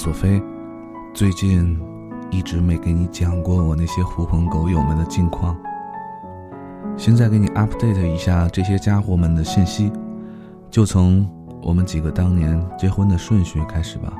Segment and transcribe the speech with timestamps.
[0.00, 0.42] 索菲，
[1.12, 1.78] 最近
[2.30, 5.54] 一直没给你讲过我那些狐朋狗友们的近况。
[6.96, 9.92] 现在给你 update 一下这些家伙们的信息，
[10.70, 11.28] 就从
[11.60, 14.10] 我们几个当年结婚的顺序开始吧。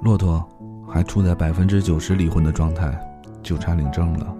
[0.00, 0.44] 骆驼
[0.88, 2.92] 还处在百分之九十离婚的状态，
[3.44, 4.34] 就差领证了。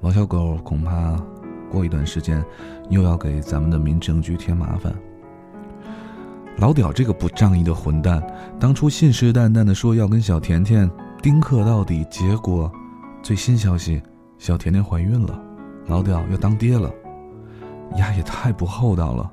[0.00, 1.20] 王小狗恐怕
[1.70, 2.42] 过一段时间
[2.88, 4.90] 又要给咱们的民政局添麻烦。
[6.58, 8.22] 老屌这个不仗义的混蛋，
[8.60, 10.88] 当初信誓旦旦的说要跟小甜甜
[11.20, 12.70] 丁克到底，结果
[13.22, 14.00] 最新消息，
[14.38, 15.40] 小甜甜怀孕了，
[15.86, 16.88] 老屌要当爹了，
[17.96, 19.30] 呀也太不厚道了。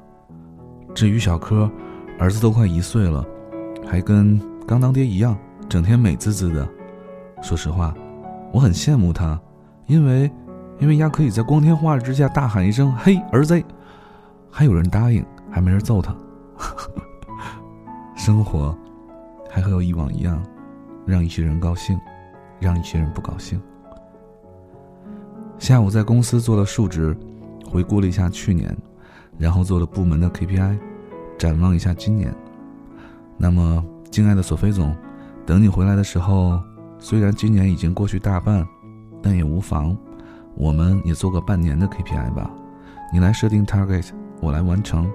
[0.96, 1.70] 至于小柯，
[2.18, 3.24] 儿子都快一岁了，
[3.86, 6.68] 还跟刚当爹一样，整天美滋滋的。
[7.42, 7.94] 说实话，
[8.52, 9.40] 我很羡慕他，
[9.86, 10.32] 因为
[10.80, 13.62] 因为丫可以在光天化日之下大喊一声“嘿儿子”，
[14.50, 16.16] 还有人答应，还没人揍他。
[18.20, 18.78] 生活
[19.50, 20.44] 还和以往一样，
[21.06, 21.98] 让一些人高兴，
[22.60, 23.60] 让一些人不高兴。
[25.58, 27.16] 下午在公司做了述职，
[27.66, 28.78] 回顾了一下去年，
[29.38, 30.78] 然后做了部门的 KPI，
[31.38, 32.36] 展望一下今年。
[33.38, 34.94] 那么，敬爱的索菲总，
[35.46, 36.62] 等你回来的时候，
[37.00, 38.68] 虽然今年已经过去大半，
[39.24, 39.96] 但也无妨，
[40.56, 42.52] 我们也做个半年的 KPI 吧。
[43.14, 44.10] 你来设定 target，
[44.42, 45.10] 我来完成。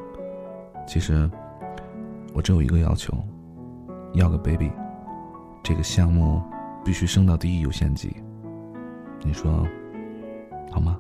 [0.89, 1.31] 其实。
[2.35, 3.17] 我只有一个要求，
[4.15, 4.71] 要个 baby，
[5.63, 6.43] 这个项目
[6.85, 8.17] 必须升到第一优先级。
[9.23, 9.65] 你说
[10.71, 10.99] 好吗？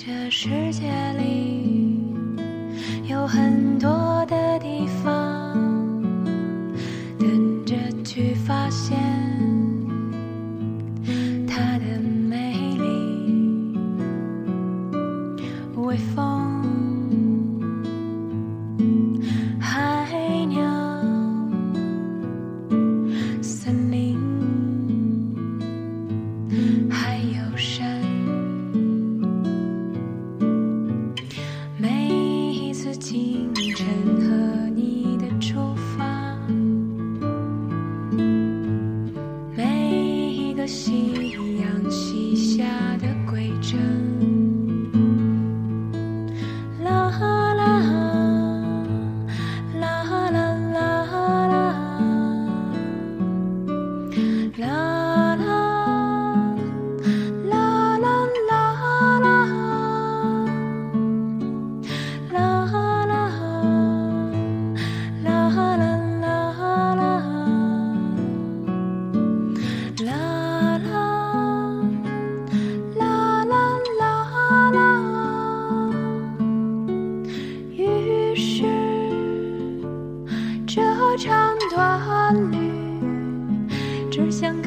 [0.00, 0.86] 这世界
[1.18, 1.98] 里
[3.08, 3.57] 有很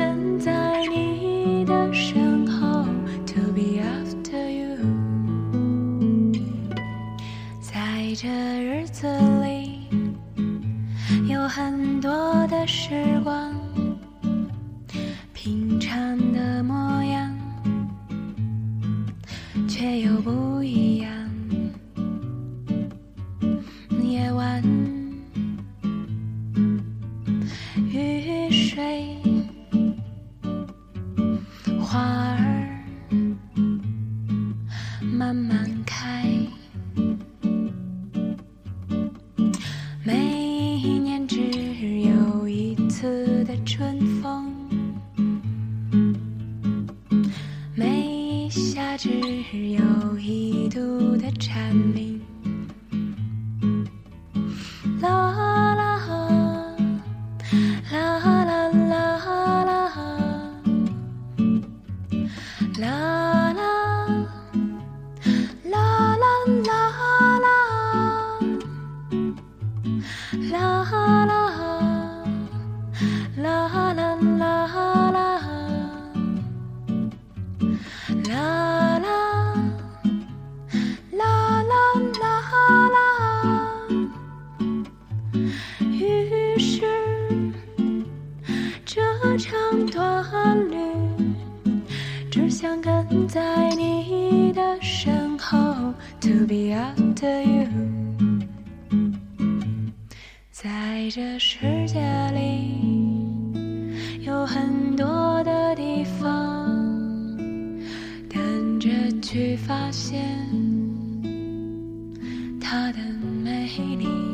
[0.01, 2.83] 跟在你的身后
[3.27, 4.75] ，to be after you。
[7.61, 9.05] 在这日子
[9.43, 9.87] 里，
[11.31, 13.53] 有很多的时光，
[15.35, 17.31] 平常的模样，
[19.67, 21.20] 却又不一样。
[43.81, 44.53] 春风，
[47.73, 49.09] 每一夏只
[49.71, 52.20] 有一度的蝉鸣。
[93.31, 95.57] 在你的身后
[96.19, 97.65] to be after you
[100.51, 102.01] 在这世界
[102.33, 107.37] 里有很多的地方
[108.27, 108.89] 等着
[109.21, 110.21] 去发现
[112.59, 112.97] 它的
[113.41, 114.30] 美丽。